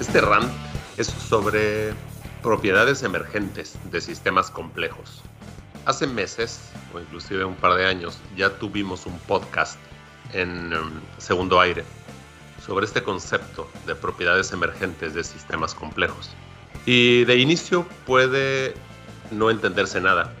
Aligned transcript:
Este 0.00 0.22
rant 0.22 0.50
es 0.96 1.08
sobre 1.08 1.92
propiedades 2.42 3.02
emergentes 3.02 3.76
de 3.90 4.00
sistemas 4.00 4.50
complejos. 4.50 5.20
Hace 5.84 6.06
meses, 6.06 6.70
o 6.94 7.00
inclusive 7.00 7.44
un 7.44 7.54
par 7.54 7.74
de 7.74 7.84
años, 7.84 8.16
ya 8.34 8.48
tuvimos 8.48 9.04
un 9.04 9.18
podcast 9.18 9.78
en 10.32 10.72
um, 10.72 10.90
segundo 11.18 11.60
aire 11.60 11.84
sobre 12.64 12.86
este 12.86 13.02
concepto 13.02 13.68
de 13.86 13.94
propiedades 13.94 14.52
emergentes 14.52 15.12
de 15.12 15.22
sistemas 15.22 15.74
complejos. 15.74 16.30
Y 16.86 17.24
de 17.26 17.36
inicio 17.36 17.86
puede 18.06 18.72
no 19.30 19.50
entenderse 19.50 20.00
nada. 20.00 20.32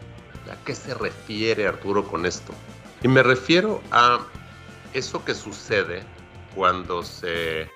¿A 0.50 0.64
qué 0.64 0.74
se 0.74 0.94
refiere 0.94 1.66
Arturo 1.66 2.08
con 2.08 2.24
esto? 2.24 2.54
Y 3.02 3.08
me 3.08 3.22
refiero 3.22 3.82
a 3.90 4.20
eso 4.94 5.22
que 5.22 5.34
sucede 5.34 6.02
cuando 6.54 7.02
se 7.02 7.68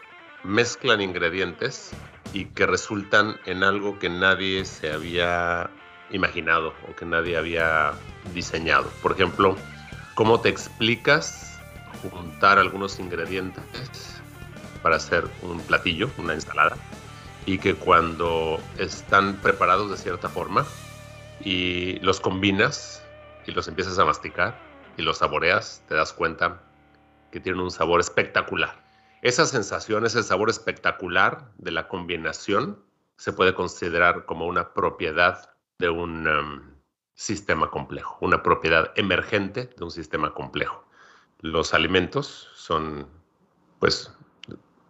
mezclan 0.44 1.00
ingredientes 1.00 1.92
y 2.32 2.46
que 2.46 2.66
resultan 2.66 3.36
en 3.46 3.64
algo 3.64 3.98
que 3.98 4.08
nadie 4.08 4.64
se 4.64 4.92
había 4.92 5.70
imaginado 6.10 6.74
o 6.88 6.94
que 6.94 7.06
nadie 7.06 7.36
había 7.36 7.92
diseñado. 8.34 8.90
Por 9.02 9.12
ejemplo, 9.12 9.56
¿cómo 10.14 10.40
te 10.40 10.48
explicas 10.48 11.58
juntar 12.02 12.58
algunos 12.58 12.98
ingredientes 12.98 14.20
para 14.82 14.96
hacer 14.96 15.26
un 15.42 15.60
platillo, 15.60 16.10
una 16.18 16.34
ensalada, 16.34 16.76
y 17.46 17.58
que 17.58 17.74
cuando 17.74 18.58
están 18.78 19.36
preparados 19.36 19.90
de 19.90 19.96
cierta 19.96 20.28
forma 20.28 20.66
y 21.40 21.98
los 22.00 22.20
combinas 22.20 23.02
y 23.46 23.52
los 23.52 23.68
empiezas 23.68 23.98
a 23.98 24.04
masticar 24.04 24.58
y 24.96 25.02
los 25.02 25.18
saboreas, 25.18 25.82
te 25.88 25.94
das 25.94 26.12
cuenta 26.12 26.60
que 27.30 27.40
tienen 27.40 27.60
un 27.60 27.70
sabor 27.70 28.00
espectacular? 28.00 28.83
Esa 29.24 29.46
sensación, 29.46 30.04
ese 30.04 30.22
sabor 30.22 30.50
espectacular 30.50 31.50
de 31.56 31.70
la 31.70 31.88
combinación 31.88 32.84
se 33.16 33.32
puede 33.32 33.54
considerar 33.54 34.26
como 34.26 34.46
una 34.46 34.74
propiedad 34.74 35.56
de 35.78 35.88
un 35.88 36.28
um, 36.28 36.60
sistema 37.14 37.70
complejo, 37.70 38.18
una 38.20 38.42
propiedad 38.42 38.92
emergente 38.96 39.70
de 39.78 39.82
un 39.82 39.90
sistema 39.90 40.34
complejo. 40.34 40.86
Los 41.40 41.72
alimentos 41.72 42.50
son, 42.54 43.08
pues, 43.78 44.12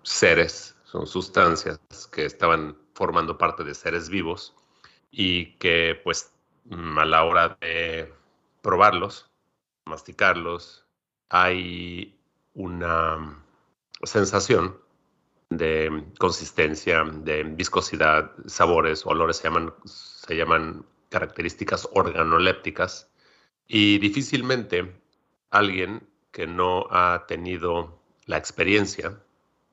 seres, 0.02 0.77
son 0.82 1.06
sustancias 1.06 1.78
que 2.10 2.24
estaban 2.24 2.77
formando 2.94 3.38
parte 3.38 3.62
de 3.62 3.72
seres 3.72 4.08
vivos 4.08 4.52
y 5.12 5.52
que, 5.58 6.00
pues, 6.02 6.34
a 6.72 7.05
la 7.05 7.22
hora 7.22 7.56
de 7.60 8.12
probarlos, 8.62 9.30
masticarlos, 9.86 10.84
hay 11.28 12.18
una 12.55 13.44
sensación 14.03 14.78
de 15.50 16.05
consistencia, 16.19 17.05
de 17.05 17.45
viscosidad, 17.45 18.33
sabores, 18.47 19.06
olores, 19.06 19.36
se 19.36 19.45
llaman, 19.45 19.73
se 19.84 20.36
llaman 20.36 20.84
características 21.09 21.89
organolépticas 21.92 23.11
y 23.69 23.98
difícilmente 23.98 24.92
alguien 25.51 26.07
que 26.33 26.46
no 26.46 26.86
ha 26.91 27.24
tenido 27.29 28.01
la 28.27 28.36
experiencia 28.36 29.20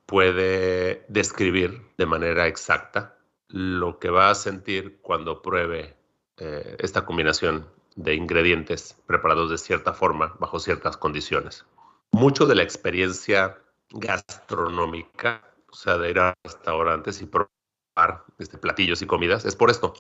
puede 0.05 1.05
describir 1.07 1.81
de 1.97 2.05
manera 2.05 2.47
exacta 2.47 3.17
lo 3.47 3.97
que 3.97 4.09
va 4.09 4.29
a 4.29 4.35
sentir 4.35 4.99
cuando 5.01 5.41
pruebe 5.41 5.95
eh, 6.37 6.75
esta 6.79 7.05
combinación 7.05 7.67
de 7.95 8.15
ingredientes 8.15 8.95
preparados 9.05 9.49
de 9.49 9.57
cierta 9.57 9.93
forma, 9.93 10.35
bajo 10.39 10.59
ciertas 10.59 10.97
condiciones. 10.97 11.65
Mucho 12.11 12.45
de 12.45 12.55
la 12.55 12.63
experiencia 12.63 13.60
gastronómica, 13.93 15.41
o 15.71 15.75
sea, 15.75 15.97
de 15.97 16.09
ir 16.11 16.19
a 16.19 16.33
restaurantes 16.43 17.21
y 17.21 17.25
probar 17.25 18.25
este, 18.37 18.57
platillos 18.57 19.01
y 19.01 19.07
comidas, 19.07 19.45
es 19.45 19.55
por 19.55 19.69
esto, 19.69 19.93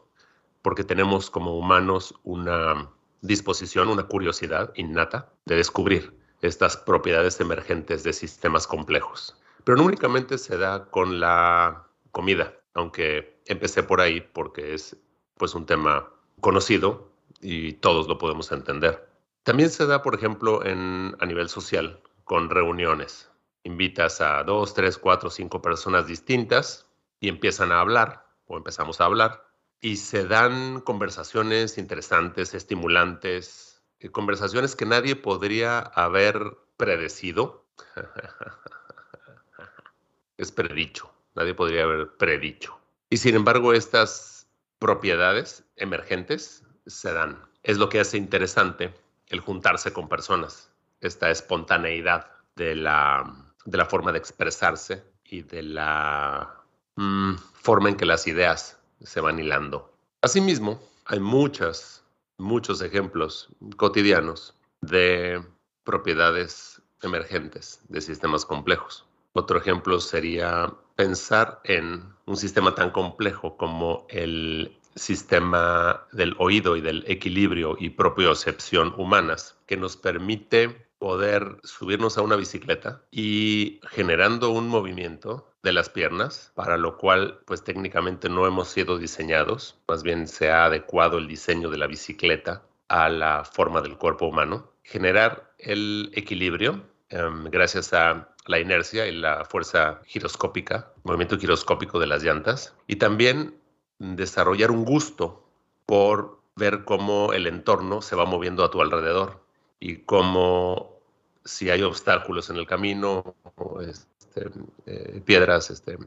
porque 0.61 0.83
tenemos 0.83 1.29
como 1.29 1.57
humanos 1.57 2.13
una 2.23 2.89
disposición, 3.21 3.89
una 3.89 4.03
curiosidad 4.03 4.71
innata 4.75 5.29
de 5.45 5.55
descubrir 5.55 6.17
estas 6.41 6.77
propiedades 6.77 7.39
emergentes 7.39 8.03
de 8.03 8.13
sistemas 8.13 8.67
complejos. 8.67 9.35
Pero 9.63 9.77
no 9.77 9.83
únicamente 9.83 10.37
se 10.37 10.57
da 10.57 10.85
con 10.85 11.19
la 11.19 11.87
comida, 12.11 12.53
aunque 12.73 13.39
empecé 13.45 13.83
por 13.83 14.01
ahí 14.01 14.21
porque 14.21 14.73
es 14.73 14.97
pues 15.37 15.53
un 15.53 15.65
tema 15.65 16.09
conocido 16.39 17.11
y 17.41 17.73
todos 17.73 18.07
lo 18.07 18.17
podemos 18.17 18.51
entender. 18.51 19.07
También 19.43 19.69
se 19.69 19.85
da, 19.85 20.01
por 20.01 20.15
ejemplo, 20.15 20.65
en, 20.65 21.15
a 21.19 21.25
nivel 21.25 21.49
social, 21.49 21.99
con 22.23 22.49
reuniones 22.49 23.30
invitas 23.63 24.21
a 24.21 24.43
dos, 24.43 24.73
tres, 24.73 24.97
cuatro, 24.97 25.29
cinco 25.29 25.61
personas 25.61 26.07
distintas 26.07 26.87
y 27.19 27.29
empiezan 27.29 27.71
a 27.71 27.79
hablar 27.79 28.25
o 28.45 28.57
empezamos 28.57 28.99
a 28.99 29.05
hablar 29.05 29.45
y 29.79 29.97
se 29.97 30.25
dan 30.25 30.81
conversaciones 30.81 31.77
interesantes, 31.77 32.53
estimulantes, 32.53 33.81
eh, 33.99 34.09
conversaciones 34.09 34.75
que 34.75 34.85
nadie 34.85 35.15
podría 35.15 35.79
haber 35.79 36.57
predecido. 36.77 37.65
es 40.37 40.51
predicho, 40.51 41.11
nadie 41.35 41.53
podría 41.53 41.83
haber 41.83 42.15
predicho. 42.17 42.79
Y 43.09 43.17
sin 43.17 43.35
embargo, 43.35 43.73
estas 43.73 44.47
propiedades 44.79 45.63
emergentes 45.75 46.63
se 46.85 47.13
dan. 47.13 47.43
Es 47.63 47.77
lo 47.77 47.89
que 47.89 47.99
hace 47.99 48.17
interesante 48.17 48.93
el 49.27 49.39
juntarse 49.39 49.93
con 49.93 50.09
personas, 50.09 50.71
esta 50.99 51.29
espontaneidad 51.29 52.31
de 52.55 52.75
la 52.75 53.50
de 53.65 53.77
la 53.77 53.85
forma 53.85 54.11
de 54.11 54.17
expresarse 54.17 55.03
y 55.25 55.41
de 55.43 55.63
la 55.63 56.63
mm, 56.95 57.35
forma 57.53 57.89
en 57.89 57.95
que 57.95 58.05
las 58.05 58.27
ideas 58.27 58.77
se 59.03 59.21
van 59.21 59.39
hilando. 59.39 59.93
Asimismo, 60.21 60.81
hay 61.05 61.19
muchas, 61.19 62.03
muchos 62.37 62.81
ejemplos 62.81 63.49
cotidianos 63.77 64.55
de 64.81 65.43
propiedades 65.83 66.81
emergentes 67.01 67.81
de 67.89 68.01
sistemas 68.01 68.45
complejos. 68.45 69.05
Otro 69.33 69.57
ejemplo 69.57 69.99
sería 69.99 70.73
pensar 70.95 71.61
en 71.63 72.13
un 72.25 72.37
sistema 72.37 72.75
tan 72.75 72.91
complejo 72.91 73.57
como 73.57 74.05
el 74.09 74.77
sistema 74.95 76.05
del 76.11 76.35
oído 76.37 76.75
y 76.75 76.81
del 76.81 77.03
equilibrio 77.07 77.77
y 77.79 77.91
propiocepción 77.91 78.93
humanas, 78.97 79.57
que 79.65 79.77
nos 79.77 79.95
permite 79.95 80.85
poder 81.01 81.57
subirnos 81.63 82.19
a 82.19 82.21
una 82.21 82.35
bicicleta 82.35 83.01
y 83.09 83.79
generando 83.89 84.51
un 84.51 84.67
movimiento 84.67 85.51
de 85.63 85.73
las 85.73 85.89
piernas, 85.89 86.51
para 86.53 86.77
lo 86.77 86.95
cual 86.95 87.39
pues 87.45 87.63
técnicamente 87.63 88.29
no 88.29 88.45
hemos 88.45 88.67
sido 88.67 88.99
diseñados, 88.99 89.79
más 89.87 90.03
bien 90.03 90.27
se 90.27 90.51
ha 90.51 90.65
adecuado 90.65 91.17
el 91.17 91.27
diseño 91.27 91.71
de 91.71 91.79
la 91.79 91.87
bicicleta 91.87 92.61
a 92.87 93.09
la 93.09 93.43
forma 93.43 93.81
del 93.81 93.97
cuerpo 93.97 94.27
humano, 94.27 94.73
generar 94.83 95.51
el 95.57 96.11
equilibrio 96.13 96.83
em, 97.09 97.45
gracias 97.45 97.93
a 97.93 98.29
la 98.45 98.59
inercia 98.59 99.07
y 99.07 99.15
la 99.15 99.43
fuerza 99.45 100.01
giroscópica, 100.05 100.93
movimiento 101.01 101.39
giroscópico 101.39 101.97
de 101.97 102.05
las 102.05 102.21
llantas, 102.21 102.75
y 102.85 102.97
también 102.97 103.55
desarrollar 103.97 104.69
un 104.69 104.85
gusto 104.85 105.43
por 105.87 106.41
ver 106.55 106.83
cómo 106.83 107.33
el 107.33 107.47
entorno 107.47 108.03
se 108.03 108.15
va 108.15 108.25
moviendo 108.25 108.63
a 108.63 108.69
tu 108.69 108.83
alrededor 108.83 109.41
y 109.81 109.97
cómo 109.97 111.01
si 111.43 111.69
hay 111.71 111.81
obstáculos 111.81 112.49
en 112.51 112.55
el 112.57 112.67
camino, 112.67 113.35
este, 113.81 114.49
eh, 114.85 115.21
piedras, 115.25 115.71
este, 115.71 115.97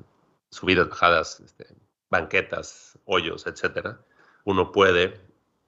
subidas, 0.49 0.89
bajadas, 0.89 1.41
este, 1.41 1.67
banquetas, 2.09 2.97
hoyos, 3.05 3.47
etcétera, 3.47 4.01
uno 4.45 4.71
puede, 4.71 5.21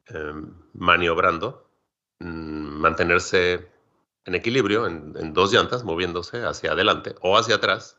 em, 0.06 0.54
maniobrando, 0.72 1.68
mm, 2.20 2.80
mantenerse 2.80 3.68
en 4.24 4.34
equilibrio 4.36 4.86
en, 4.86 5.32
dos 5.32 5.52
llantas, 5.52 5.82
moviéndose 5.84 6.44
hacia 6.44 6.72
adelante 6.72 7.16
o 7.22 7.36
hacia 7.36 7.56
atrás, 7.56 7.98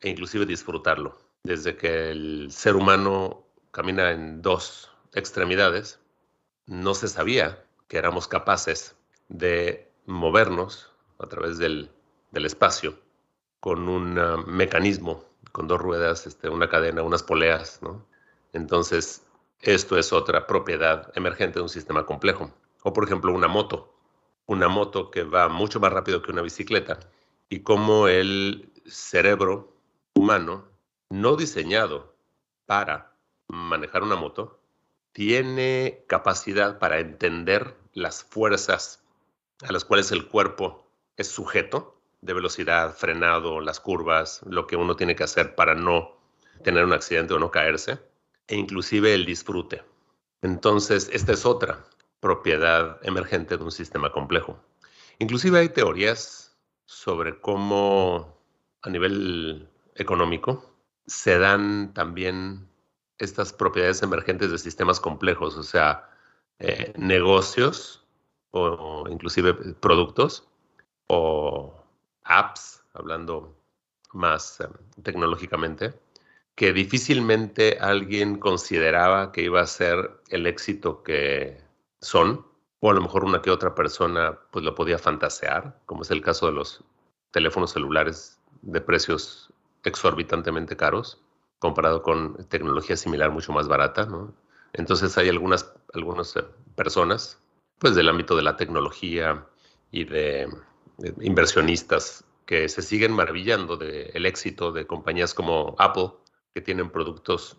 e 0.00 0.08
inclusive 0.10 0.46
disfrutarlo. 0.46 1.18
Desde 1.42 1.76
que 1.76 2.10
el 2.10 2.52
ser 2.52 2.76
humano 2.76 3.46
camina 3.72 4.12
en 4.12 4.42
dos 4.42 4.90
extremidades, 5.14 6.00
no 6.66 6.94
se 6.94 7.08
sabía 7.08 7.64
que 7.88 7.98
éramos 7.98 8.28
capaces 8.28 8.96
de 9.30 9.90
movernos 10.04 10.92
a 11.18 11.26
través 11.26 11.56
del, 11.56 11.90
espacio 12.32 12.98
con 13.60 13.88
un 13.88 14.18
ah, 14.18 14.36
mecanismo 14.46 15.24
con 15.52 15.66
dos 15.66 15.80
ruedas, 15.80 16.26
este, 16.26 16.48
una 16.48 16.68
cadena, 16.68 17.02
unas 17.02 17.22
poleas, 17.22 17.82
¿no? 17.82 18.06
Entonces, 18.52 19.26
esto 19.60 19.98
es 19.98 20.12
otra 20.12 20.46
propiedad 20.46 21.10
emergente 21.16 21.58
de 21.58 21.62
un 21.62 21.68
sistema 21.68 22.06
complejo. 22.06 22.52
O, 22.82 22.92
por 22.92 23.04
ejemplo, 23.04 23.32
una 23.32 23.48
moto. 23.48 23.92
Una 24.46 24.68
moto 24.68 25.10
que 25.10 25.24
va 25.24 25.48
mucho 25.48 25.80
más 25.80 25.92
rápido 25.92 26.22
que 26.22 26.32
una 26.32 26.42
bicicleta. 26.42 27.00
Y 27.48 27.60
como 27.60 28.08
el 28.08 28.70
cerebro 28.86 29.76
humano, 30.14 30.68
no 31.08 31.36
diseñado 31.36 32.14
para 32.66 33.12
manejar 33.48 34.02
una 34.02 34.16
moto, 34.16 34.60
tiene 35.12 36.04
capacidad 36.06 36.78
para 36.78 37.00
entender 37.00 37.76
las 37.92 38.22
fuerzas 38.22 38.99
a 39.62 39.72
las 39.72 39.84
cuales 39.84 40.12
el 40.12 40.26
cuerpo 40.26 40.86
es 41.16 41.28
sujeto 41.28 42.00
de 42.20 42.34
velocidad, 42.34 42.94
frenado, 42.94 43.60
las 43.60 43.80
curvas, 43.80 44.40
lo 44.46 44.66
que 44.66 44.76
uno 44.76 44.96
tiene 44.96 45.16
que 45.16 45.24
hacer 45.24 45.54
para 45.54 45.74
no 45.74 46.16
tener 46.62 46.84
un 46.84 46.92
accidente 46.92 47.34
o 47.34 47.38
no 47.38 47.50
caerse, 47.50 47.98
e 48.46 48.56
inclusive 48.56 49.14
el 49.14 49.24
disfrute. 49.24 49.82
Entonces, 50.42 51.08
esta 51.12 51.32
es 51.32 51.46
otra 51.46 51.84
propiedad 52.20 52.98
emergente 53.02 53.56
de 53.56 53.64
un 53.64 53.72
sistema 53.72 54.12
complejo. 54.12 54.62
Inclusive 55.18 55.58
hay 55.58 55.68
teorías 55.70 56.56
sobre 56.84 57.40
cómo 57.40 58.36
a 58.82 58.90
nivel 58.90 59.68
económico 59.94 60.74
se 61.06 61.38
dan 61.38 61.92
también 61.94 62.68
estas 63.18 63.52
propiedades 63.52 64.02
emergentes 64.02 64.50
de 64.50 64.58
sistemas 64.58 65.00
complejos, 65.00 65.56
o 65.56 65.62
sea, 65.62 66.10
eh, 66.58 66.92
negocios 66.96 68.06
o 68.52 69.04
inclusive 69.08 69.54
productos 69.74 70.48
o 71.06 71.74
apps, 72.24 72.82
hablando 72.94 73.56
más 74.12 74.60
eh, 74.60 74.68
tecnológicamente, 75.02 75.94
que 76.54 76.72
difícilmente 76.72 77.78
alguien 77.80 78.38
consideraba 78.38 79.32
que 79.32 79.42
iba 79.42 79.60
a 79.60 79.66
ser 79.66 80.20
el 80.28 80.46
éxito 80.46 81.02
que 81.02 81.60
son, 82.00 82.46
o 82.80 82.90
a 82.90 82.94
lo 82.94 83.00
mejor 83.00 83.24
una 83.24 83.42
que 83.42 83.50
otra 83.50 83.74
persona 83.74 84.38
pues 84.50 84.64
lo 84.64 84.74
podía 84.74 84.98
fantasear, 84.98 85.78
como 85.86 86.02
es 86.02 86.10
el 86.10 86.22
caso 86.22 86.46
de 86.46 86.52
los 86.52 86.84
teléfonos 87.30 87.72
celulares 87.72 88.40
de 88.62 88.80
precios 88.80 89.52
exorbitantemente 89.84 90.76
caros, 90.76 91.22
comparado 91.58 92.02
con 92.02 92.36
tecnología 92.48 92.96
similar 92.96 93.30
mucho 93.30 93.52
más 93.52 93.68
barata, 93.68 94.08
Entonces 94.72 95.16
hay 95.18 95.28
algunas, 95.28 95.72
algunas 95.94 96.36
eh, 96.36 96.44
personas, 96.74 97.40
pues 97.80 97.94
del 97.94 98.10
ámbito 98.10 98.36
de 98.36 98.42
la 98.42 98.56
tecnología 98.56 99.46
y 99.90 100.04
de 100.04 100.48
inversionistas 101.22 102.24
que 102.44 102.68
se 102.68 102.82
siguen 102.82 103.12
maravillando 103.12 103.76
del 103.76 104.26
éxito 104.26 104.70
de 104.70 104.86
compañías 104.86 105.32
como 105.32 105.74
Apple, 105.78 106.10
que 106.52 106.60
tienen 106.60 106.90
productos 106.90 107.56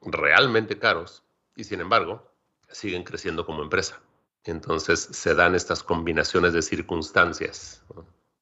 realmente 0.00 0.78
caros 0.78 1.22
y 1.54 1.64
sin 1.64 1.80
embargo 1.80 2.32
siguen 2.70 3.04
creciendo 3.04 3.44
como 3.44 3.62
empresa. 3.62 4.00
Entonces 4.44 5.00
se 5.00 5.34
dan 5.34 5.54
estas 5.54 5.82
combinaciones 5.82 6.54
de 6.54 6.62
circunstancias. 6.62 7.84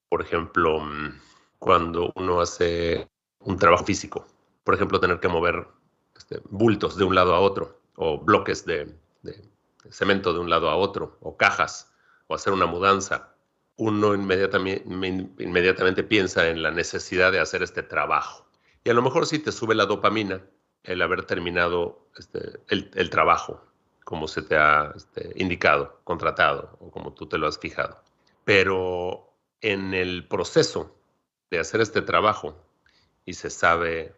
Por 0.09 0.23
ejemplo, 0.23 0.81
cuando 1.59 2.13
uno 2.15 2.41
hace 2.41 3.09
un 3.41 3.59
trabajo 3.59 3.85
físico, 3.85 4.27
por 4.63 4.75
ejemplo, 4.75 5.01
tener 5.01 5.19
que 5.19 5.29
mover 5.29 5.67
este, 6.17 6.41
bultos 6.51 6.97
de 6.97 7.05
un 7.05 7.17
lado 7.17 7.35
a 7.35 7.41
otro 7.41 7.81
o 7.97 8.19
bloques 8.19 8.65
de 8.65 8.95
cemento 9.91 10.33
de 10.33 10.41
un 10.41 10.51
lado 10.51 10.71
a 10.71 10.77
otro 10.77 11.19
o 11.21 11.37
cajas 11.37 11.93
o 12.27 12.35
hacer 12.35 12.53
una 12.53 12.67
mudanza 12.67 13.37
uno 13.77 14.15
inmediatamente, 14.15 16.03
piensa 16.03 16.49
en 16.49 16.63
la 16.63 16.71
necesidad 16.71 17.31
de 17.31 17.41
hacer 17.41 17.63
este 17.63 17.83
trabajo. 17.83 18.47
Y 18.85 18.91
a 18.91 18.95
lo 18.95 19.03
mejor 19.03 19.27
sí 19.27 19.39
te 19.39 19.53
sube 19.53 19.75
la 19.75 19.85
dopamina 19.87 20.43
el 20.83 21.03
haber 21.03 21.25
terminado 21.25 22.09
este, 22.17 22.61
el, 22.69 23.11
trabajo 23.11 23.63
como 24.05 24.29
se 24.29 24.43
te 24.43 24.57
ha 24.57 24.93
este, 24.97 25.33
indicado, 25.37 26.01
contratado 26.05 26.77
o 26.81 26.91
como 26.91 27.13
tú 27.13 27.27
te 27.27 27.39
lo 27.39 27.49
has 27.49 27.59
fijado. 27.59 28.03
Pero 28.45 29.33
en 29.61 29.93
el 29.95 30.27
proceso 30.29 30.97
de 31.51 31.59
hacer 31.59 31.81
este 31.81 32.03
trabajo, 32.03 32.57
y 33.25 33.35
se 33.35 33.51
sabe, 33.51 34.15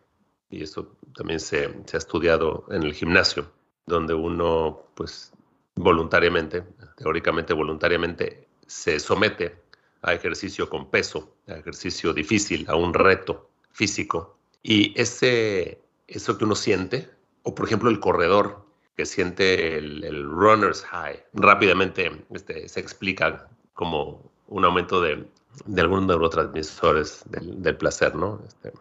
y 0.50 0.62
eso 0.62 0.94
también 1.14 1.40
se, 1.40 1.74
se 1.86 1.96
ha 1.96 1.98
estudiado 1.98 2.66
en 2.70 2.82
el 2.82 2.92
gimnasio, 2.92 3.50
donde 3.86 4.12
uno, 4.12 4.82
pues, 4.94 5.32
voluntariamente, 5.78 6.64
teóricamente 6.96 7.54
voluntariamente, 7.54 8.48
se 8.66 9.00
somete 9.00 9.56
a 10.02 10.12
ejercicio 10.14 10.68
con 10.68 10.90
peso, 10.90 11.34
a 11.46 11.54
ejercicio 11.54 12.12
difícil, 12.12 12.66
a 12.68 12.76
un 12.76 12.94
reto 12.94 13.48
físico. 13.72 14.36
Y 14.62 14.98
ese, 15.00 15.80
eso 16.06 16.36
que 16.36 16.44
uno 16.44 16.54
siente, 16.54 17.10
o 17.42 17.54
por 17.54 17.66
ejemplo 17.66 17.90
el 17.90 18.00
corredor 18.00 18.66
que 18.96 19.06
siente 19.06 19.78
el, 19.78 20.24
runner's 20.28 20.82
high, 20.84 21.24
rápidamente 21.32 22.10
este, 22.34 22.68
se 22.68 22.80
explica 22.80 23.48
como 23.74 24.30
un 24.48 24.64
aumento 24.64 25.00
de, 25.00 25.24
de 25.66 25.80
algunos 25.80 26.06
neurotransmisores 26.06 27.22
del, 27.26 27.76
placer, 27.76 28.14
¿no? 28.16 28.42
Este, 28.46 28.72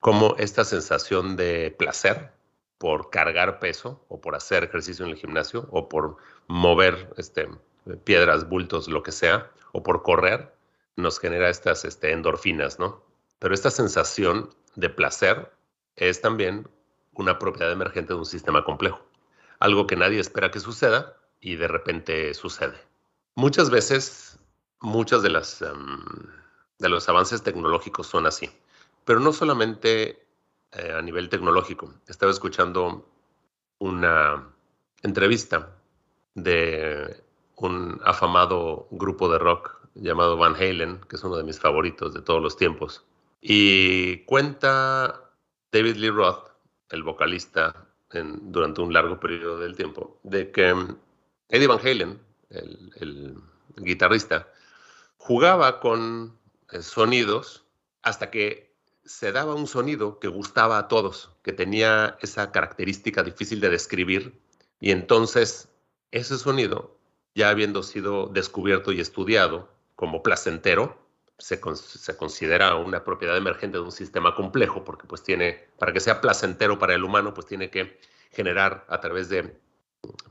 como 0.00 0.34
esta 0.38 0.64
sensación 0.64 1.36
de 1.36 1.74
placer 1.78 2.32
por 2.78 3.10
cargar 3.10 3.58
peso 3.58 4.04
o 4.08 4.20
por 4.20 4.34
hacer 4.34 4.64
ejercicio 4.64 5.04
en 5.04 5.12
el 5.12 5.16
gimnasio 5.16 5.66
o 5.70 5.88
por 5.88 6.16
mover 6.46 7.12
este, 7.16 7.48
piedras, 8.04 8.48
bultos, 8.48 8.88
lo 8.88 9.02
que 9.02 9.12
sea, 9.12 9.50
o 9.72 9.82
por 9.82 10.02
correr, 10.02 10.54
nos 10.96 11.18
genera 11.18 11.50
estas 11.50 11.84
este, 11.84 12.12
endorfinas, 12.12 12.78
¿no? 12.78 13.02
Pero 13.38 13.54
esta 13.54 13.70
sensación 13.70 14.54
de 14.76 14.88
placer 14.88 15.50
es 15.96 16.20
también 16.20 16.68
una 17.14 17.38
propiedad 17.38 17.72
emergente 17.72 18.12
de 18.12 18.18
un 18.18 18.26
sistema 18.26 18.64
complejo, 18.64 19.00
algo 19.58 19.86
que 19.86 19.96
nadie 19.96 20.20
espera 20.20 20.50
que 20.50 20.60
suceda 20.60 21.16
y 21.40 21.56
de 21.56 21.68
repente 21.68 22.32
sucede. 22.34 22.76
Muchas 23.34 23.70
veces, 23.70 24.38
muchas 24.80 25.22
de 25.22 25.30
las 25.30 25.62
em, 25.62 26.04
de 26.78 26.88
los 26.88 27.08
avances 27.08 27.42
tecnológicos 27.42 28.06
son 28.06 28.26
así, 28.26 28.50
pero 29.04 29.20
no 29.20 29.32
solamente 29.32 30.25
eh, 30.72 30.92
a 30.92 31.02
nivel 31.02 31.28
tecnológico. 31.28 31.94
Estaba 32.08 32.32
escuchando 32.32 33.08
una 33.78 34.48
entrevista 35.02 35.76
de 36.34 37.22
un 37.56 38.00
afamado 38.04 38.86
grupo 38.90 39.30
de 39.30 39.38
rock 39.38 39.76
llamado 39.94 40.36
Van 40.36 40.54
Halen, 40.54 41.00
que 41.08 41.16
es 41.16 41.24
uno 41.24 41.36
de 41.36 41.44
mis 41.44 41.58
favoritos 41.58 42.12
de 42.14 42.22
todos 42.22 42.42
los 42.42 42.56
tiempos. 42.56 43.04
Y 43.40 44.18
cuenta 44.24 45.30
David 45.72 45.96
Lee 45.96 46.10
Roth, 46.10 46.50
el 46.90 47.02
vocalista 47.02 47.86
durante 48.12 48.80
un 48.80 48.92
largo 48.92 49.20
periodo 49.20 49.58
del 49.58 49.76
tiempo, 49.76 50.18
de 50.22 50.50
que 50.50 50.74
Eddie 51.48 51.66
Van 51.66 51.80
Halen, 51.80 52.20
el, 52.50 53.36
guitarrista, 53.76 54.48
jugaba 55.18 55.80
con 55.80 56.38
eh, 56.72 56.80
sonidos 56.80 57.64
hasta 58.02 58.30
que 58.30 58.65
se 59.06 59.32
daba 59.32 59.54
un 59.54 59.66
sonido 59.66 60.18
que 60.18 60.28
gustaba 60.28 60.78
a 60.78 60.88
todos, 60.88 61.30
que 61.42 61.52
tenía 61.52 62.18
esa 62.20 62.52
característica 62.52 63.22
difícil 63.22 63.60
de 63.60 63.70
describir, 63.70 64.40
y 64.80 64.90
entonces 64.90 65.68
ese 66.10 66.36
sonido 66.38 66.96
ya 67.34 67.50
habiendo 67.50 67.82
sido 67.82 68.26
descubierto 68.26 68.92
y 68.92 69.00
estudiado 69.00 69.68
como 69.94 70.22
placentero, 70.22 71.06
se, 71.38 71.60
considera 71.60 72.76
una 72.76 73.04
propiedad 73.04 73.36
emergente 73.36 73.76
de 73.76 73.84
un 73.84 73.92
sistema 73.92 74.34
complejo, 74.34 74.84
porque 74.84 75.06
pues 75.06 75.22
tiene, 75.22 75.68
para 75.78 75.92
que 75.92 76.00
sea 76.00 76.20
placentero 76.20 76.78
para 76.78 76.94
el 76.94 77.04
humano, 77.04 77.34
pues 77.34 77.46
tiene 77.46 77.70
que 77.70 78.00
generar 78.30 78.86
a 78.88 79.00
través 79.00 79.28
de 79.28 79.58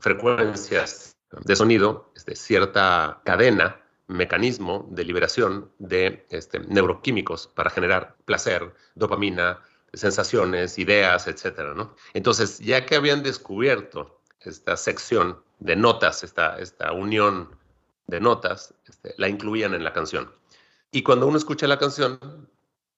frecuencias 0.00 1.16
de 1.30 1.56
sonido 1.56 2.12
este, 2.16 2.34
cierta 2.34 3.20
cadena, 3.24 3.85
mecanismo 4.08 4.86
de 4.90 5.04
liberación 5.04 5.70
de 5.78 6.26
este, 6.30 6.60
neuroquímicos 6.60 7.48
para 7.48 7.70
generar 7.70 8.16
placer, 8.24 8.74
dopamina, 8.94 9.60
sensaciones, 9.92 10.78
ideas, 10.78 11.26
etcétera, 11.26 11.74
¿no? 11.74 11.94
Entonces, 12.14 12.58
ya 12.58 12.86
que 12.86 12.96
habían 12.96 13.22
descubierto 13.22 14.20
esta 14.40 14.76
sección 14.76 15.42
de 15.58 15.76
notas, 15.76 16.22
esta, 16.22 16.58
esta 16.58 16.92
unión 16.92 17.50
de 18.06 18.20
notas, 18.20 18.74
este, 18.86 19.14
la 19.16 19.28
incluían 19.28 19.74
en 19.74 19.82
la 19.82 19.92
canción. 19.92 20.30
Y 20.92 21.02
cuando 21.02 21.26
uno 21.26 21.36
escucha 21.36 21.66
la 21.66 21.78
canción, 21.78 22.48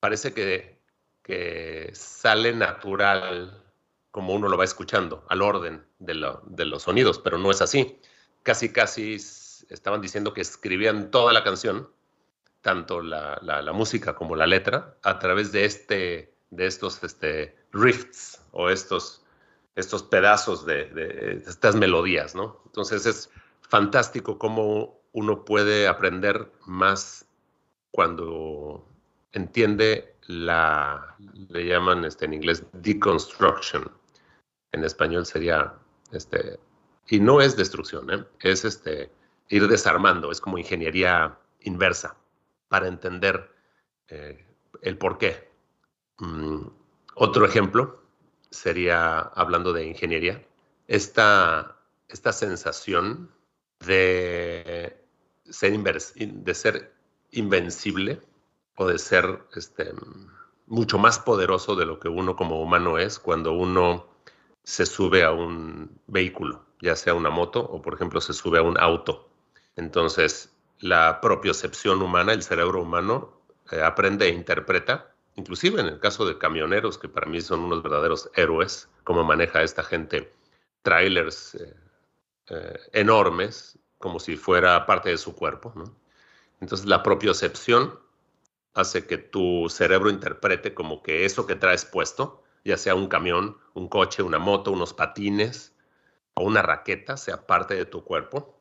parece 0.00 0.34
que, 0.34 0.78
que 1.22 1.90
sale 1.94 2.52
natural 2.52 3.64
como 4.10 4.34
uno 4.34 4.48
lo 4.48 4.56
va 4.56 4.64
escuchando, 4.64 5.24
al 5.28 5.42
orden 5.42 5.84
de, 5.98 6.14
los 6.14 6.82
sonidos, 6.82 7.18
pero 7.18 7.38
no 7.38 7.50
es 7.50 7.62
así. 7.62 8.00
Casi, 8.42 8.72
casi 8.72 9.18
estaban 9.68 10.00
diciendo 10.00 10.32
que 10.32 10.40
escribían 10.40 11.10
toda 11.10 11.32
la 11.32 11.44
canción, 11.44 11.90
tanto 12.60 13.00
la, 13.00 13.70
música 13.72 14.14
como 14.14 14.36
la 14.36 14.46
letra, 14.46 14.96
a 15.02 15.18
través 15.18 15.52
de, 15.52 15.64
este, 15.64 16.34
de 16.50 16.66
estos 16.66 17.02
este, 17.02 17.56
rifts 17.72 18.42
o 18.52 18.68
estos 18.68 19.24
estos 19.78 20.02
pedazos 20.02 20.66
de, 20.66 21.40
estas 21.46 21.76
melodías, 21.76 22.34
¿no? 22.34 22.60
Entonces 22.66 23.06
es 23.06 23.30
fantástico 23.60 24.36
cómo 24.36 25.00
uno 25.12 25.44
puede 25.44 25.86
aprender 25.86 26.50
más 26.66 27.24
cuando 27.92 28.84
entiende 29.30 30.16
la, 30.26 31.14
le 31.48 31.64
llaman 31.64 32.04
este, 32.04 32.24
en 32.24 32.34
inglés 32.34 32.64
deconstruction. 32.72 33.88
En 34.72 34.82
español 34.82 35.24
sería, 35.24 35.74
este, 36.10 36.58
y 37.06 37.20
no 37.20 37.40
es 37.40 37.56
destrucción, 37.56 38.10
¿eh? 38.10 38.24
es 38.40 38.64
este, 38.64 39.12
ir 39.48 39.68
desarmando, 39.68 40.30
es 40.30 40.40
como 40.40 40.58
ingeniería 40.58 41.38
inversa 41.60 42.16
para 42.68 42.88
entender 42.88 43.50
eh, 44.08 44.46
el 44.82 44.98
por 44.98 45.18
qué. 45.18 45.48
Mm, 46.18 46.66
otro 47.14 47.44
ejemplo 47.44 48.02
sería, 48.50 49.18
hablando 49.18 49.72
de 49.72 49.86
ingeniería, 49.86 50.44
esta, 50.86 51.76
esta 52.08 52.32
sensación 52.32 53.30
de 53.80 54.96
ser, 55.50 55.78
de 55.78 56.54
ser 56.54 56.92
invencible 57.30 58.20
o 58.76 58.86
de 58.86 58.98
ser 58.98 59.42
este, 59.54 59.92
mucho 60.66 60.98
más 60.98 61.18
poderoso 61.18 61.74
de 61.74 61.86
lo 61.86 61.98
que 61.98 62.08
uno 62.08 62.36
como 62.36 62.62
humano 62.62 62.98
es 62.98 63.18
cuando 63.18 63.52
uno 63.52 64.06
se 64.62 64.86
sube 64.86 65.24
a 65.24 65.32
un 65.32 65.98
vehículo, 66.06 66.64
ya 66.80 66.94
sea 66.94 67.14
una 67.14 67.30
moto 67.30 67.60
o, 67.60 67.80
por 67.80 67.94
ejemplo, 67.94 68.20
se 68.20 68.32
sube 68.32 68.58
a 68.58 68.62
un 68.62 68.78
auto. 68.78 69.27
Entonces, 69.78 70.52
la 70.80 71.20
propiocepción 71.20 72.02
humana, 72.02 72.32
el 72.32 72.42
cerebro 72.42 72.82
humano, 72.82 73.40
eh, 73.70 73.80
aprende 73.80 74.26
e 74.26 74.30
interpreta, 74.30 75.14
inclusive 75.36 75.80
en 75.80 75.86
el 75.86 76.00
caso 76.00 76.26
de 76.26 76.36
camioneros, 76.36 76.98
que 76.98 77.08
para 77.08 77.28
mí 77.28 77.40
son 77.40 77.60
unos 77.60 77.84
verdaderos 77.84 78.28
héroes, 78.34 78.88
cómo 79.04 79.22
maneja 79.22 79.62
esta 79.62 79.84
gente 79.84 80.34
trailers 80.82 81.54
eh, 81.54 81.76
eh, 82.48 82.78
enormes, 82.92 83.78
como 83.98 84.18
si 84.18 84.36
fuera 84.36 84.84
parte 84.84 85.10
de 85.10 85.16
su 85.16 85.36
cuerpo. 85.36 85.72
Entonces, 86.60 86.86
la 86.88 87.04
propiocepción 87.04 88.00
hace 88.74 89.06
que 89.06 89.18
tu 89.18 89.68
cerebro 89.68 90.10
interprete 90.10 90.74
como 90.74 91.04
que 91.04 91.24
eso 91.24 91.46
que 91.46 91.54
traes 91.54 91.84
puesto, 91.84 92.42
ya 92.64 92.76
sea 92.76 92.96
un 92.96 93.06
camión, 93.06 93.58
un 93.74 93.86
coche, 93.88 94.24
una 94.24 94.40
moto, 94.40 94.72
unos 94.72 94.92
patines 94.92 95.76
o 96.34 96.42
una 96.42 96.62
raqueta, 96.62 97.16
sea 97.16 97.46
parte 97.46 97.76
de 97.76 97.84
tu 97.84 98.02
cuerpo. 98.02 98.57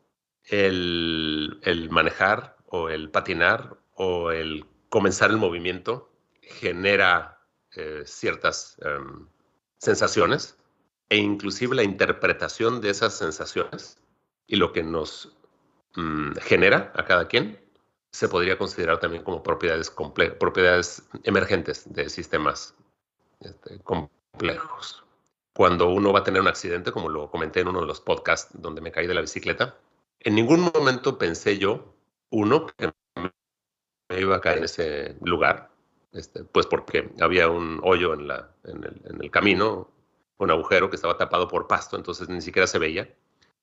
El, 0.49 1.87
manejar 1.91 2.57
o 2.67 2.89
el 2.89 3.09
patinar 3.09 3.77
o 3.95 4.31
el 4.31 4.65
comenzar 4.89 5.29
el 5.29 5.37
movimiento 5.37 6.09
genera 6.41 7.39
eh, 7.75 8.03
ciertas 8.05 8.77
em, 8.81 9.27
sensaciones 9.77 10.57
e 11.09 11.17
inclusive 11.17 11.75
la 11.75 11.83
interpretación 11.83 12.81
de 12.81 12.89
esas 12.89 13.17
sensaciones 13.17 13.97
y 14.45 14.55
lo 14.55 14.71
que 14.71 14.83
nos 14.83 15.37
mm, 15.95 16.33
genera 16.41 16.91
a 16.95 17.05
cada 17.05 17.27
quien 17.27 17.59
se 18.11 18.29
podría 18.29 18.57
considerar 18.57 18.99
también 18.99 19.23
como 19.23 19.43
propiedades, 19.43 19.91
propiedades 20.39 21.03
emergentes 21.23 21.91
de 21.93 22.09
sistemas 22.09 22.73
este, 23.41 23.79
complejos. 23.79 25.03
Cuando 25.53 25.89
uno 25.89 26.13
va 26.13 26.19
a 26.19 26.23
tener 26.23 26.41
un 26.41 26.47
accidente, 26.47 26.91
como 26.91 27.09
lo 27.09 27.29
comenté 27.29 27.61
en 27.61 27.67
uno 27.67 27.81
de 27.81 27.87
los 27.87 28.01
podcasts 28.01 28.49
donde 28.53 28.81
me 28.81 28.91
caí 28.91 29.07
de 29.07 29.13
la 29.13 29.21
bicicleta, 29.21 29.77
en 30.27 30.35
ningún 30.35 30.59
momento 30.59 31.17
pensé 31.17 31.57
yo, 31.57 31.95
uno, 32.31 32.67
que 32.67 32.91
me 33.15 34.19
iba 34.19 34.35
a 34.35 34.41
caer 34.41 34.57
en 34.57 34.63
ese 34.65 35.15
lugar, 35.21 35.71
este, 36.11 36.43
pues 36.43 36.65
porque 36.65 37.09
había 37.21 37.47
un 37.47 37.79
hoyo 37.81 38.13
en, 38.13 38.29
el 39.21 39.31
camino, 39.31 39.89
un 40.37 40.51
agujero 40.51 40.89
que 40.89 40.97
estaba 40.97 41.15
tapado 41.15 41.47
por 41.47 41.67
pasto, 41.67 41.95
entonces 41.95 42.27
ni 42.27 42.41
siquiera 42.41 42.67
se 42.67 42.77
veía, 42.77 43.09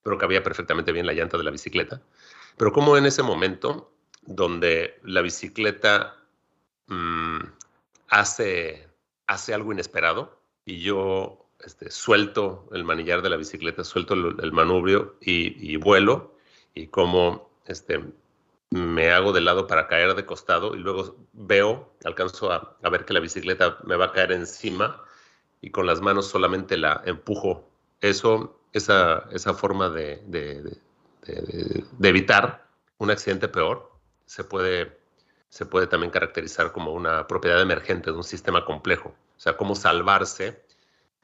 pero 0.01 0.17
cabía 0.17 0.41
perfectamente 0.41 0.91
bien 0.91 1.05
la 1.05 1.13
llanta 1.13 1.37
de 1.37 1.43
la 1.43 1.51
bicicleta. 1.51 2.01
Pero 2.57 2.71
como 2.71 2.97
en 2.97 3.05
ese 3.05 3.21
momento 3.21 3.93
donde 4.23 4.99
la 5.03 5.21
bicicleta 5.21 6.15
mm, 6.87 7.41
hace, 8.09 8.87
hace 9.27 9.53
algo 9.53 9.71
inesperado 9.71 10.41
y 10.65 10.79
yo 10.79 11.45
este, 11.63 11.91
suelto 11.91 12.67
el 12.73 12.83
manillar 12.83 13.21
de 13.21 13.29
la 13.29 13.37
bicicleta, 13.37 13.83
suelto 13.83 14.15
el, 14.15 14.51
manubrio 14.51 15.17
y, 15.21 15.75
vuelo 15.77 16.34
y 16.75 16.87
como 16.87 17.49
este, 17.65 18.03
me 18.69 19.11
hago 19.11 19.31
de 19.33 19.41
lado 19.41 19.65
para 19.65 19.87
caer 19.87 20.13
de 20.13 20.25
costado 20.25 20.75
y 20.75 20.79
luego 20.79 21.15
veo, 21.33 21.93
alcanzo 22.03 22.51
a, 22.51 22.77
ver 22.91 23.05
que 23.05 23.13
la 23.13 23.21
bicicleta 23.21 23.79
me 23.85 23.95
va 23.95 24.05
a 24.05 24.11
caer 24.11 24.33
encima 24.33 25.01
y 25.61 25.71
con 25.71 25.87
las 25.87 26.01
manos 26.01 26.27
solamente 26.27 26.77
la 26.77 27.01
empujo. 27.05 27.67
Eso, 28.01 28.59
esa, 28.73 29.27
esa 29.31 29.53
forma 29.53 29.89
de, 29.89 30.21
de, 30.27 30.77
de 31.23 32.09
evitar 32.09 32.67
un 32.97 33.09
accidente 33.09 33.47
peor 33.47 33.91
se 34.25 34.43
puede, 34.43 34.99
se 35.49 35.65
puede 35.65 35.87
también 35.87 36.11
caracterizar 36.11 36.71
como 36.71 36.91
una 36.91 37.25
propiedad 37.25 37.61
emergente 37.61 38.11
de 38.11 38.17
un 38.17 38.23
sistema 38.23 38.65
complejo. 38.65 39.09
O 39.09 39.39
sea, 39.39 39.55
cómo 39.55 39.75
salvarse 39.75 40.64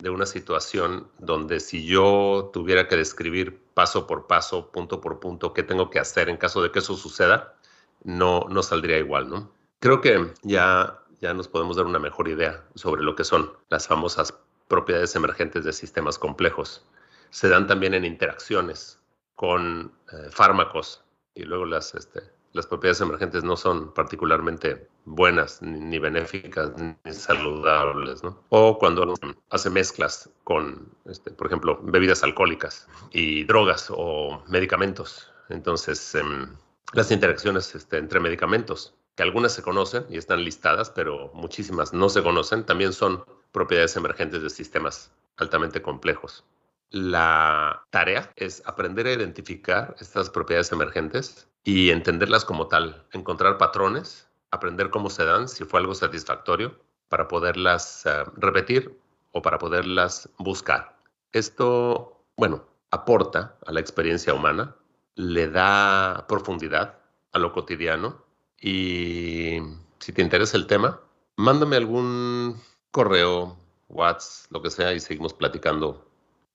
de 0.01 0.09
una 0.09 0.25
situación 0.25 1.07
donde 1.19 1.59
si 1.59 1.85
yo 1.85 2.49
tuviera 2.51 2.87
que 2.87 2.97
describir 2.97 3.61
paso 3.73 4.07
por 4.07 4.27
paso, 4.27 4.71
punto 4.71 4.99
por 4.99 5.19
punto, 5.19 5.53
qué 5.53 5.63
tengo 5.63 5.89
que 5.89 5.99
hacer 5.99 6.27
en 6.27 6.37
caso 6.37 6.61
de 6.63 6.71
que 6.71 6.79
eso 6.79 6.97
suceda, 6.97 7.55
no, 8.03 8.45
no 8.49 8.63
saldría 8.63 8.97
igual, 8.97 9.29
¿no? 9.29 9.51
Creo 9.79 10.01
que 10.01 10.33
ya, 10.41 10.99
ya 11.19 11.33
nos 11.33 11.47
podemos 11.47 11.77
dar 11.77 11.85
una 11.85 11.99
mejor 11.99 12.27
idea 12.27 12.63
sobre 12.75 13.03
lo 13.03 13.15
que 13.15 13.23
son 13.23 13.53
las 13.69 13.87
famosas 13.87 14.33
propiedades 14.67 15.15
emergentes 15.15 15.63
de 15.63 15.73
sistemas 15.73 16.17
complejos. 16.17 16.85
Se 17.29 17.47
dan 17.47 17.67
también 17.67 17.93
en 17.93 18.05
interacciones 18.05 18.99
con 19.35 19.93
eh, 20.11 20.29
fármacos 20.31 21.03
y 21.35 21.43
luego 21.43 21.65
las, 21.65 21.93
este, 21.93 22.21
las 22.53 22.67
propiedades 22.67 23.01
emergentes 23.01 23.43
no 23.43 23.55
son 23.55 23.93
particularmente 23.93 24.87
buenas, 25.05 25.61
ni 25.61 25.99
benéficas, 25.99 26.71
ni 26.77 27.13
saludables, 27.13 28.23
¿no? 28.23 28.43
O 28.49 28.77
cuando 28.77 29.13
hace 29.49 29.69
mezclas 29.69 30.29
con, 30.43 30.89
este, 31.05 31.31
por 31.31 31.47
ejemplo, 31.47 31.79
bebidas 31.81 32.23
alcohólicas 32.23 32.87
y 33.11 33.45
drogas 33.45 33.87
o 33.89 34.43
medicamentos. 34.47 35.31
Entonces, 35.49 36.15
em, 36.15 36.55
las 36.93 37.11
interacciones 37.11 37.73
este, 37.75 37.97
entre 37.97 38.19
medicamentos, 38.19 38.95
que 39.15 39.23
algunas 39.23 39.53
se 39.53 39.61
conocen 39.61 40.05
y 40.09 40.17
están 40.17 40.43
listadas, 40.43 40.89
pero 40.89 41.31
muchísimas 41.33 41.93
no 41.93 42.09
se 42.09 42.23
conocen, 42.23 42.65
también 42.65 42.93
son 42.93 43.23
propiedades 43.51 43.95
emergentes 43.95 44.41
de 44.41 44.49
sistemas 44.49 45.11
altamente 45.37 45.81
complejos. 45.81 46.45
La 46.89 47.85
tarea 47.89 48.31
es 48.35 48.61
aprender 48.65 49.07
a 49.07 49.13
identificar 49.13 49.95
estas 49.99 50.29
propiedades 50.29 50.71
emergentes 50.73 51.47
y 51.63 51.91
entenderlas 51.91 52.45
como 52.45 52.67
tal, 52.67 53.05
encontrar 53.11 53.57
patrones, 53.57 54.27
aprender 54.51 54.89
cómo 54.89 55.09
se 55.09 55.25
dan, 55.25 55.47
si 55.47 55.63
fue 55.63 55.79
algo 55.79 55.93
satisfactorio, 55.93 56.79
para 57.09 57.27
poderlas 57.27 58.05
eh, 58.05 58.23
repetir 58.37 58.97
o 59.31 59.41
para 59.41 59.57
poderlas 59.57 60.29
buscar. 60.37 60.97
Esto, 61.31 62.23
bueno, 62.35 62.65
aporta 62.89 63.57
a 63.65 63.71
la 63.71 63.79
experiencia 63.79 64.33
humana, 64.33 64.75
le 65.15 65.49
da 65.49 66.25
profundidad 66.27 66.97
a 67.31 67.39
lo 67.39 67.51
cotidiano 67.53 68.23
y 68.59 69.59
si 69.99 70.13
te 70.13 70.21
interesa 70.21 70.57
el 70.57 70.67
tema, 70.67 70.99
mándame 71.35 71.77
algún 71.77 72.59
correo, 72.91 73.57
WhatsApp, 73.87 74.51
lo 74.51 74.61
que 74.61 74.69
sea 74.69 74.93
y 74.93 74.99
seguimos 74.99 75.33
platicando 75.33 76.09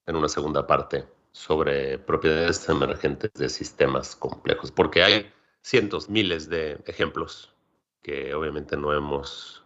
en 0.07 0.17
una 0.17 0.29
segunda 0.29 0.67
parte 0.67 1.07
sobre 1.37 1.99
propiedades 1.99 2.67
emergentes 2.67 3.31
de 3.35 3.51
sistemas 3.51 4.17
complejos, 4.17 4.73
porque 4.73 5.03
hay 5.03 5.31
cientos, 5.61 6.09
miles 6.09 6.49
de 6.49 6.79
ejemplos 6.87 7.53
que 8.03 8.35
obviamente 8.35 8.75
no 8.75 8.95
hemos, 8.95 9.63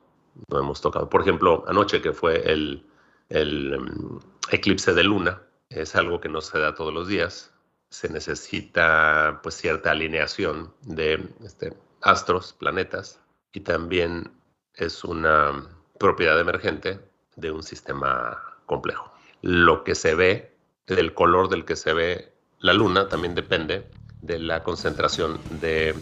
no 0.48 0.58
hemos 0.58 0.80
tocado. 0.80 1.08
Por 1.08 1.20
ejemplo, 1.20 1.62
anoche 1.68 2.02
que 2.02 2.12
fue 2.12 2.42
el, 2.50 2.84
el 3.28 3.74
em, 3.74 4.18
eclipse 4.50 4.92
de 4.94 5.04
luna, 5.04 5.42
es 5.68 5.94
algo 5.94 6.20
que 6.20 6.28
no 6.28 6.40
se 6.40 6.58
da 6.58 6.74
todos 6.74 6.92
los 6.92 7.06
días. 7.06 7.54
Se 7.88 8.08
necesita 8.08 9.38
pues 9.40 9.54
cierta 9.54 9.92
alineación 9.92 10.74
de 10.82 11.24
este, 11.44 11.72
astros, 12.02 12.52
planetas, 12.52 13.20
y 13.52 13.60
también 13.60 14.32
es 14.74 15.04
una 15.04 15.68
propiedad 16.00 16.38
emergente 16.40 16.98
de 17.36 17.52
un 17.52 17.62
sistema 17.62 18.42
complejo. 18.66 19.12
Lo 19.40 19.84
que 19.84 19.94
se 19.94 20.16
ve 20.16 20.50
del 20.86 21.14
color 21.14 21.48
del 21.48 21.64
que 21.64 21.76
se 21.76 21.92
ve 21.92 22.32
la 22.60 22.72
luna 22.72 23.08
también 23.08 23.34
depende 23.34 23.86
de 24.22 24.38
la 24.38 24.62
concentración 24.62 25.38
de 25.60 25.94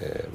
eh, 0.00 0.28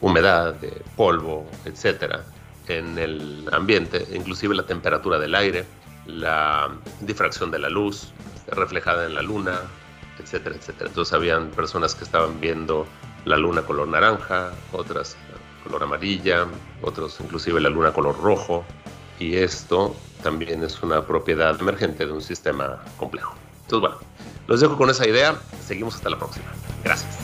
humedad, 0.00 0.54
de 0.54 0.70
polvo, 0.96 1.46
etcétera, 1.64 2.24
en 2.68 2.98
el 2.98 3.48
ambiente, 3.52 4.06
inclusive 4.12 4.54
la 4.54 4.64
temperatura 4.64 5.18
del 5.18 5.34
aire, 5.34 5.64
la 6.06 6.70
difracción 7.00 7.50
de 7.50 7.58
la 7.58 7.68
luz 7.68 8.12
reflejada 8.48 9.06
en 9.06 9.14
la 9.14 9.22
luna, 9.22 9.60
etcétera, 10.18 10.54
etcétera. 10.54 10.88
Entonces 10.88 11.12
habían 11.12 11.50
personas 11.50 11.94
que 11.94 12.04
estaban 12.04 12.40
viendo 12.40 12.86
la 13.24 13.36
luna 13.36 13.62
color 13.62 13.88
naranja, 13.88 14.52
otras 14.72 15.16
color 15.64 15.82
amarilla, 15.82 16.46
otros 16.82 17.18
inclusive 17.20 17.60
la 17.60 17.70
luna 17.70 17.92
color 17.92 18.20
rojo, 18.20 18.64
y 19.18 19.36
esto 19.36 19.96
también 20.22 20.62
es 20.62 20.82
una 20.82 21.06
propiedad 21.06 21.58
emergente 21.60 22.06
de 22.06 22.12
un 22.12 22.20
sistema 22.20 22.82
complejo. 22.98 23.34
Entonces, 23.76 23.80
bueno, 23.80 23.96
los 24.46 24.60
dejo 24.60 24.76
con 24.76 24.90
esa 24.90 25.06
idea. 25.06 25.36
Seguimos 25.66 25.94
hasta 25.94 26.10
la 26.10 26.18
próxima. 26.18 26.46
Gracias. 26.82 27.23